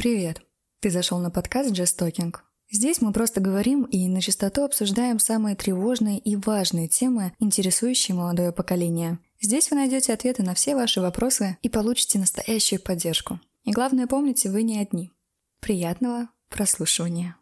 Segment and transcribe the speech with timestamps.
[0.00, 0.42] Привет!
[0.78, 2.32] Ты зашел на подкаст Just Talking.
[2.70, 8.52] Здесь мы просто говорим и на чистоту обсуждаем самые тревожные и важные темы, интересующие молодое
[8.52, 9.18] поколение.
[9.40, 13.40] Здесь вы найдете ответы на все ваши вопросы и получите настоящую поддержку.
[13.64, 15.10] И главное, помните, вы не одни.
[15.58, 17.36] Приятного прослушивания.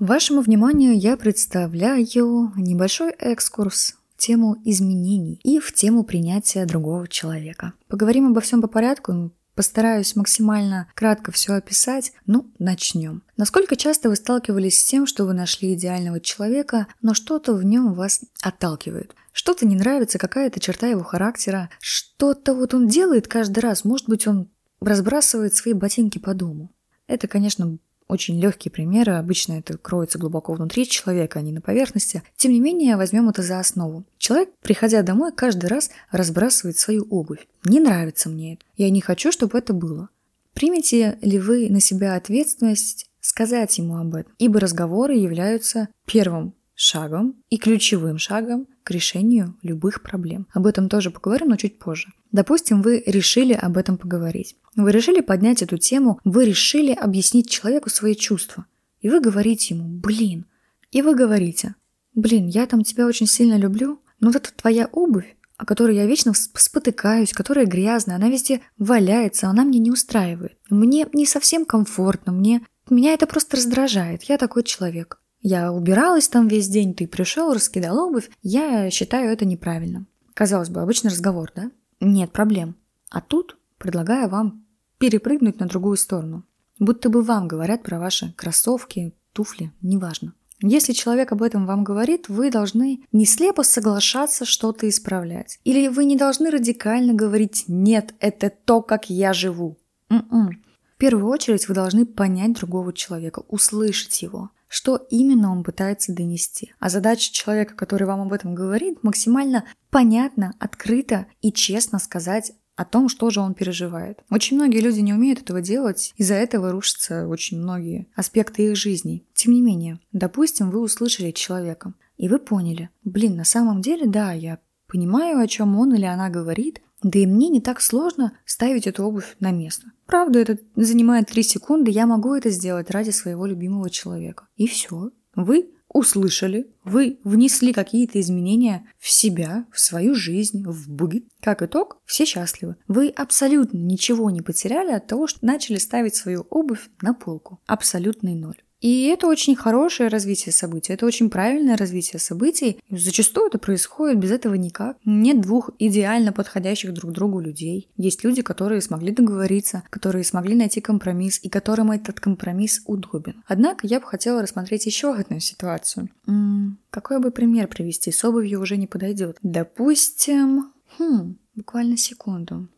[0.00, 7.72] Вашему вниманию я представляю небольшой экскурс тему изменений и в тему принятия другого человека.
[7.88, 12.12] Поговорим обо всем по порядку, Постараюсь максимально кратко все описать.
[12.26, 13.22] Ну, начнем.
[13.38, 17.94] Насколько часто вы сталкивались с тем, что вы нашли идеального человека, но что-то в нем
[17.94, 19.14] вас отталкивает?
[19.32, 24.26] Что-то не нравится, какая-то черта его характера, что-то вот он делает каждый раз, может быть,
[24.26, 26.70] он разбрасывает свои ботинки по дому.
[27.06, 32.22] Это, конечно, очень легкие примеры, обычно это кроется глубоко внутри человека, а не на поверхности.
[32.36, 34.04] Тем не менее, возьмем это за основу.
[34.18, 37.46] Человек, приходя домой, каждый раз разбрасывает свою обувь.
[37.64, 38.64] Не нравится мне это.
[38.76, 40.08] Я не хочу, чтобы это было.
[40.54, 44.32] Примете ли вы на себя ответственность сказать ему об этом?
[44.38, 50.46] Ибо разговоры являются первым шагом и ключевым шагом к решению любых проблем.
[50.52, 52.12] Об этом тоже поговорим, но чуть позже.
[52.30, 54.56] Допустим, вы решили об этом поговорить.
[54.76, 58.66] Вы решили поднять эту тему, вы решили объяснить человеку свои чувства.
[59.00, 60.46] И вы говорите ему, блин.
[60.92, 61.74] И вы говорите,
[62.14, 66.06] блин, я там тебя очень сильно люблю, но вот эта твоя обувь, о которой я
[66.06, 70.58] вечно спотыкаюсь, которая грязная, она везде валяется, она мне не устраивает.
[70.68, 72.66] Мне не совсем комфортно, мне...
[72.88, 75.18] Меня это просто раздражает, я такой человек.
[75.40, 80.06] Я убиралась там весь день, ты пришел, раскидал обувь, я считаю это неправильным.
[80.34, 81.70] Казалось бы, обычный разговор, да?
[82.00, 82.76] Нет проблем.
[83.10, 84.66] А тут предлагаю вам
[84.98, 86.44] перепрыгнуть на другую сторону.
[86.78, 90.34] Будто бы вам говорят про ваши кроссовки, туфли, неважно.
[90.62, 95.58] Если человек об этом вам говорит, вы должны не слепо соглашаться что-то исправлять.
[95.64, 99.76] Или вы не должны радикально говорить «нет, это то, как я живу».
[100.08, 100.62] М-м.
[100.94, 106.74] В первую очередь вы должны понять другого человека, услышать его, что именно он пытается донести.
[106.78, 112.84] А задача человека, который вам об этом говорит, максимально понятно, открыто и честно сказать о
[112.84, 114.22] том, что же он переживает.
[114.30, 119.24] Очень многие люди не умеют этого делать, из-за этого рушатся очень многие аспекты их жизни.
[119.32, 124.32] Тем не менее, допустим, вы услышали человека, и вы поняли, блин, на самом деле, да,
[124.32, 124.58] я
[124.88, 129.04] понимаю, о чем он или она говорит, да и мне не так сложно ставить эту
[129.04, 129.92] обувь на место.
[130.06, 134.48] Правда, это занимает 3 секунды, я могу это сделать ради своего любимого человека.
[134.56, 135.10] И все.
[135.34, 141.24] Вы услышали, вы внесли какие-то изменения в себя, в свою жизнь, в быт.
[141.40, 142.76] Как итог, все счастливы.
[142.88, 147.60] Вы абсолютно ничего не потеряли от того, что начали ставить свою обувь на полку.
[147.66, 148.60] Абсолютный ноль.
[148.86, 152.78] И это очень хорошее развитие событий, это очень правильное развитие событий.
[152.88, 154.96] Зачастую это происходит без этого никак.
[155.04, 157.90] Нет двух идеально подходящих друг другу людей.
[157.96, 163.42] Есть люди, которые смогли договориться, которые смогли найти компромисс и которым этот компромисс удобен.
[163.48, 166.08] Однако я бы хотела рассмотреть еще одну ситуацию.
[166.28, 168.12] М-м, какой бы пример привести?
[168.12, 169.36] С обувью уже не подойдет.
[169.42, 170.70] Допустим...
[170.96, 172.68] Хм, буквально секунду.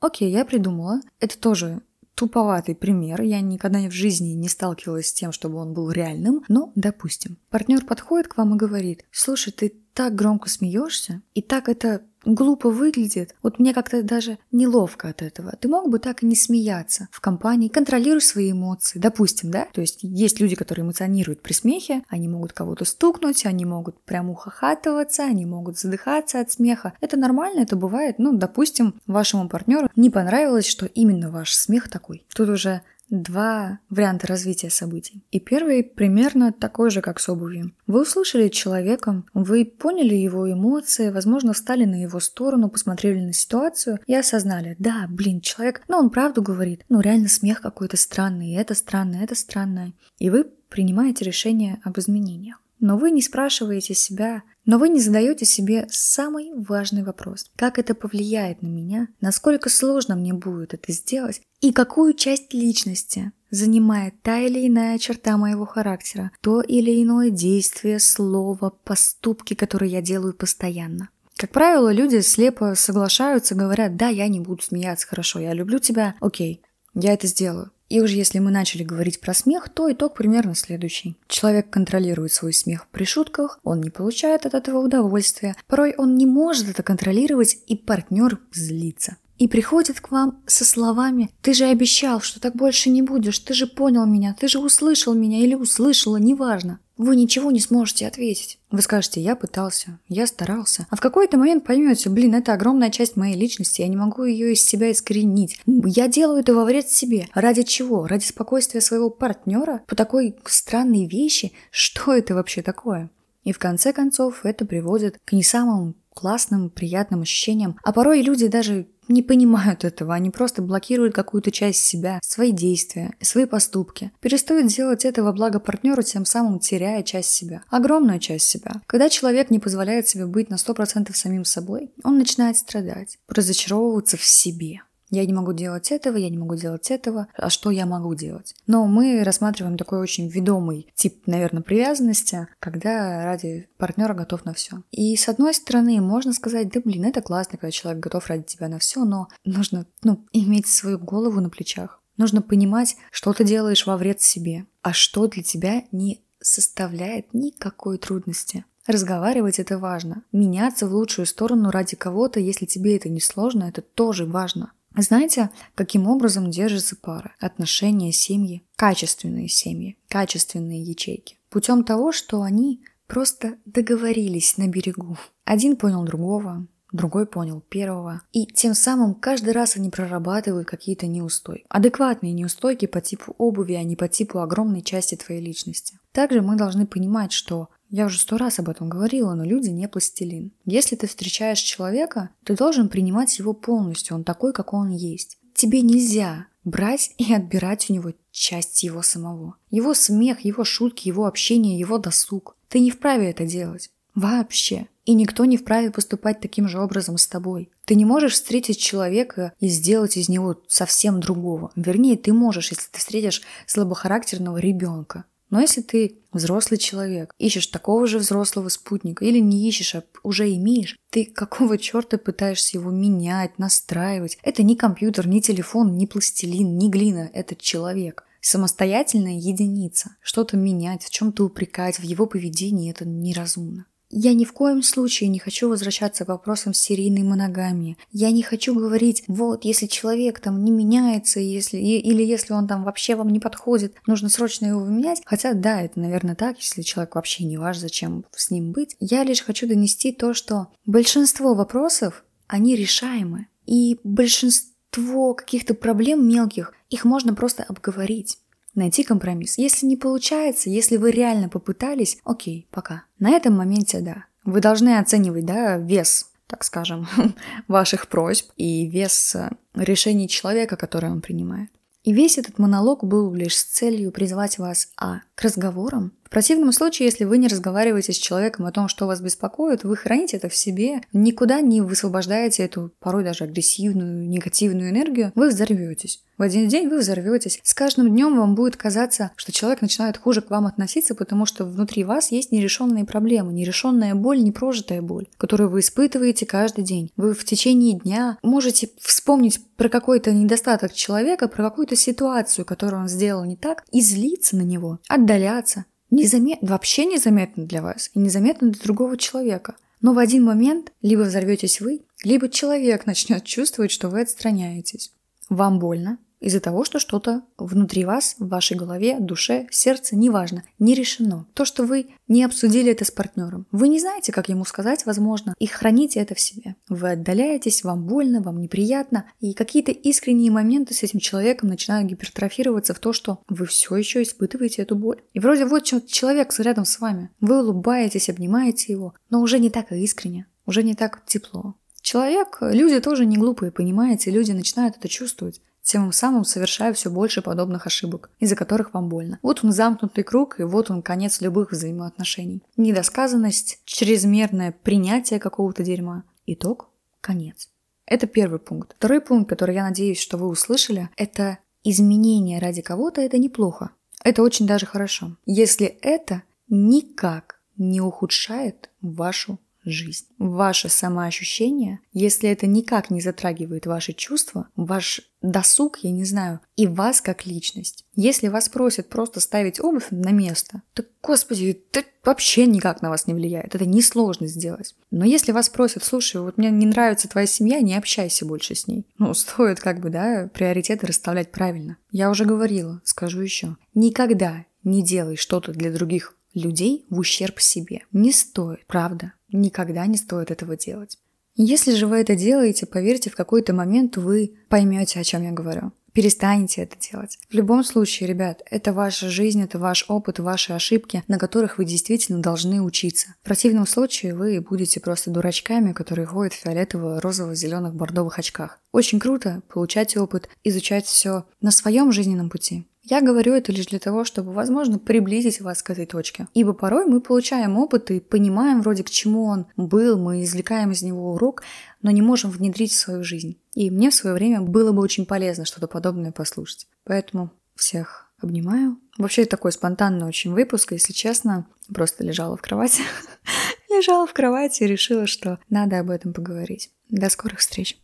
[0.00, 1.00] Окей, я придумала.
[1.20, 1.80] Это тоже
[2.18, 3.22] туповатый пример.
[3.22, 6.42] Я никогда в жизни не сталкивалась с тем, чтобы он был реальным.
[6.48, 11.68] Но, допустим, партнер подходит к вам и говорит, слушай, ты так громко смеешься, и так
[11.68, 13.34] это глупо выглядит.
[13.42, 15.54] Вот мне как-то даже неловко от этого.
[15.60, 19.66] Ты мог бы так и не смеяться в компании, контролируй свои эмоции, допустим, да?
[19.72, 24.30] То есть есть люди, которые эмоционируют при смехе, они могут кого-то стукнуть, они могут прям
[24.30, 26.92] ухахатываться, они могут задыхаться от смеха.
[27.00, 28.18] Это нормально, это бывает.
[28.18, 32.24] Ну, допустим, вашему партнеру не понравилось, что именно ваш смех такой.
[32.34, 35.22] Тут уже два варианта развития событий.
[35.30, 37.72] И первый примерно такой же, как с обувью.
[37.86, 44.00] Вы услышали человека, вы поняли его эмоции, возможно, встали на его сторону, посмотрели на ситуацию
[44.06, 48.74] и осознали, да, блин, человек, ну он правду говорит, ну реально смех какой-то странный, это
[48.74, 49.92] странное, это странное.
[50.18, 52.60] И вы принимаете решение об изменениях.
[52.80, 57.46] Но вы не спрашиваете себя, но вы не задаете себе самый важный вопрос.
[57.56, 59.08] Как это повлияет на меня?
[59.20, 61.40] Насколько сложно мне будет это сделать?
[61.60, 66.30] И какую часть личности занимает та или иная черта моего характера?
[66.40, 71.08] То или иное действие, слово, поступки, которые я делаю постоянно?
[71.38, 76.16] Как правило, люди слепо соглашаются, говорят, да, я не буду смеяться, хорошо, я люблю тебя,
[76.20, 76.62] окей,
[76.94, 77.70] я это сделаю.
[77.88, 81.16] И уже если мы начали говорить про смех, то итог примерно следующий.
[81.26, 86.26] Человек контролирует свой смех при шутках, он не получает от этого удовольствия, порой он не
[86.26, 89.16] может это контролировать, и партнер злится.
[89.38, 93.54] И приходит к вам со словами «Ты же обещал, что так больше не будешь, ты
[93.54, 96.80] же понял меня, ты же услышал меня или услышала, неважно».
[96.98, 98.58] Вы ничего не сможете ответить.
[98.70, 100.86] Вы скажете, я пытался, я старался.
[100.90, 104.52] А в какой-то момент поймете, блин, это огромная часть моей личности, я не могу ее
[104.52, 105.58] из себя искоренить.
[105.66, 107.28] Я делаю это во вред себе.
[107.32, 108.06] Ради чего?
[108.06, 109.82] Ради спокойствия своего партнера?
[109.86, 111.52] По такой странной вещи?
[111.70, 113.10] Что это вообще такое?
[113.44, 117.78] И в конце концов это приводит к не самым классным, приятным ощущениям.
[117.84, 123.14] А порой люди даже не понимают этого, они просто блокируют какую-то часть себя, свои действия,
[123.20, 124.10] свои поступки.
[124.20, 128.82] Перестают делать это во благо партнеру, тем самым теряя часть себя, огромную часть себя.
[128.86, 134.24] Когда человек не позволяет себе быть на 100% самим собой, он начинает страдать, разочаровываться в
[134.24, 134.82] себе.
[135.10, 138.54] Я не могу делать этого, я не могу делать этого, а что я могу делать?
[138.66, 144.82] Но мы рассматриваем такой очень ведомый тип, наверное, привязанности, когда ради партнера готов на все.
[144.90, 148.68] И с одной стороны, можно сказать, да блин, это классно, когда человек готов ради тебя
[148.68, 152.02] на все, но нужно ну, иметь свою голову на плечах.
[152.16, 157.96] Нужно понимать, что ты делаешь во вред себе, а что для тебя не составляет никакой
[157.98, 158.64] трудности.
[158.86, 160.22] Разговаривать это важно.
[160.32, 164.72] Меняться в лучшую сторону ради кого-то, если тебе это не сложно, это тоже важно.
[165.00, 167.34] Знаете, каким образом держится пара?
[167.38, 171.36] Отношения, семьи, качественные семьи, качественные ячейки.
[171.50, 175.16] Путем того, что они просто договорились на берегу.
[175.44, 178.22] Один понял другого, другой понял первого.
[178.32, 181.64] И тем самым каждый раз они прорабатывают какие-то неустойки.
[181.68, 185.98] Адекватные неустойки по типу обуви, а не по типу огромной части твоей личности.
[186.12, 189.88] Также мы должны понимать, что я уже сто раз об этом говорила, но люди не
[189.88, 190.52] пластилин.
[190.64, 195.38] Если ты встречаешь человека, ты должен принимать его полностью, он такой, какой он есть.
[195.54, 199.56] Тебе нельзя брать и отбирать у него часть его самого.
[199.70, 202.56] Его смех, его шутки, его общение, его досуг.
[202.68, 203.90] Ты не вправе это делать.
[204.14, 204.88] Вообще.
[205.04, 207.70] И никто не вправе поступать таким же образом с тобой.
[207.86, 211.72] Ты не можешь встретить человека и сделать из него совсем другого.
[211.76, 215.24] Вернее, ты можешь, если ты встретишь слабохарактерного ребенка.
[215.50, 220.52] Но если ты взрослый человек, ищешь такого же взрослого спутника или не ищешь, а уже
[220.54, 224.38] имеешь, ты какого черта пытаешься его менять, настраивать?
[224.42, 228.24] Это не компьютер, не телефон, не пластилин, не глина, это человек.
[228.40, 230.16] Самостоятельная единица.
[230.20, 233.86] Что-то менять, в чем-то упрекать, в его поведении это неразумно.
[234.10, 237.98] Я ни в коем случае не хочу возвращаться к вопросам серийной моногамии.
[238.10, 242.84] Я не хочу говорить, вот, если человек там не меняется, если, или если он там
[242.84, 245.20] вообще вам не подходит, нужно срочно его менять.
[245.26, 248.96] Хотя, да, это, наверное, так, если человек вообще не ваш, зачем с ним быть.
[248.98, 253.48] Я лишь хочу донести то, что большинство вопросов, они решаемы.
[253.66, 258.38] И большинство каких-то проблем мелких, их можно просто обговорить
[258.74, 259.58] найти компромисс.
[259.58, 263.04] Если не получается, если вы реально попытались, окей, пока.
[263.18, 264.24] На этом моменте да.
[264.44, 267.06] Вы должны оценивать, да, вес, так скажем,
[267.68, 271.70] ваших просьб и вес э, решений человека, который он принимает.
[272.04, 275.20] И весь этот монолог был лишь с целью призвать вас а.
[275.34, 279.22] к разговорам, в противном случае, если вы не разговариваете с человеком о том, что вас
[279.22, 285.32] беспокоит, вы храните это в себе, никуда не высвобождаете эту порой даже агрессивную, негативную энергию,
[285.34, 286.22] вы взорветесь.
[286.36, 287.60] В один день вы взорветесь.
[287.62, 291.64] С каждым днем вам будет казаться, что человек начинает хуже к вам относиться, потому что
[291.64, 297.10] внутри вас есть нерешенные проблемы, нерешенная боль, непрожитая боль, которую вы испытываете каждый день.
[297.16, 303.08] Вы в течение дня можете вспомнить про какой-то недостаток человека, про какую-то ситуацию, которую он
[303.08, 308.70] сделал не так, и злиться на него, отдаляться, незаметно, вообще незаметно для вас и незаметно
[308.70, 309.76] для другого человека.
[310.00, 315.12] Но в один момент либо взорветесь вы, либо человек начнет чувствовать, что вы отстраняетесь.
[315.48, 320.94] Вам больно, из-за того, что что-то внутри вас, в вашей голове, душе, сердце, неважно, не
[320.94, 321.46] решено.
[321.54, 323.66] То, что вы не обсудили это с партнером.
[323.72, 326.76] Вы не знаете, как ему сказать, возможно, и храните это в себе.
[326.88, 332.94] Вы отдаляетесь, вам больно, вам неприятно, и какие-то искренние моменты с этим человеком начинают гипертрофироваться
[332.94, 335.22] в то, что вы все еще испытываете эту боль.
[335.32, 337.30] И вроде вот человек рядом с вами.
[337.40, 341.74] Вы улыбаетесь, обнимаете его, но уже не так искренне, уже не так тепло.
[342.00, 347.40] Человек, люди тоже не глупые, понимаете, люди начинают это чувствовать тем самым совершая все больше
[347.40, 349.38] подобных ошибок, из-за которых вам больно.
[349.40, 352.62] Вот он замкнутый круг, и вот он конец любых взаимоотношений.
[352.76, 356.24] Недосказанность, чрезмерное принятие какого-то дерьма.
[356.44, 356.90] Итог–
[357.22, 357.70] конец.
[358.04, 358.96] Это первый пункт.
[358.98, 363.92] Второй пункт, который я надеюсь, что вы услышали, это изменение ради кого-то– это неплохо.
[364.22, 365.38] Это очень даже хорошо.
[365.46, 369.58] Если это никак не ухудшает вашу
[369.90, 370.26] жизнь.
[370.38, 376.86] Ваше самоощущение, если это никак не затрагивает ваши чувства, ваш досуг, я не знаю, и
[376.86, 378.04] вас как личность.
[378.14, 383.26] Если вас просят просто ставить обувь на место, то, господи, это вообще никак на вас
[383.26, 383.74] не влияет.
[383.74, 384.94] Это несложно сделать.
[385.10, 388.86] Но если вас просят, слушай, вот мне не нравится твоя семья, не общайся больше с
[388.86, 389.06] ней.
[389.18, 391.98] Ну, стоит как бы, да, приоритеты расставлять правильно.
[392.10, 393.76] Я уже говорила, скажу еще.
[393.94, 398.02] Никогда не делай что-то для других людей в ущерб себе.
[398.12, 399.32] Не стоит, правда.
[399.50, 401.18] Никогда не стоит этого делать.
[401.60, 405.92] Если же вы это делаете, поверьте, в какой-то момент вы поймете, о чем я говорю.
[406.12, 407.38] Перестанете это делать.
[407.48, 411.84] В любом случае, ребят, это ваша жизнь, это ваш опыт, ваши ошибки, на которых вы
[411.84, 413.34] действительно должны учиться.
[413.42, 418.80] В противном случае вы будете просто дурачками, которые ходят в фиолетово, розово, зеленых, бордовых очках.
[418.92, 422.86] Очень круто получать опыт, изучать все на своем жизненном пути.
[423.10, 426.46] Я говорю это лишь для того, чтобы, возможно, приблизить вас к этой точке.
[426.52, 431.02] Ибо порой мы получаем опыт и понимаем вроде к чему он был, мы извлекаем из
[431.02, 431.62] него урок,
[432.02, 433.58] но не можем внедрить в свою жизнь.
[433.74, 436.86] И мне в свое время было бы очень полезно что-то подобное послушать.
[437.04, 438.98] Поэтому всех обнимаю.
[439.16, 443.02] Вообще такой спонтанный очень выпуск, если честно, просто лежала в кровати.
[443.88, 446.90] лежала в кровати и решила, что надо об этом поговорить.
[447.08, 447.96] До скорых встреч.